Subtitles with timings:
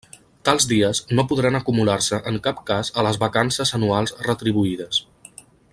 [0.47, 5.03] Tals dies no podran acumular-se en cap cas a les vacances anuals retribuïdes.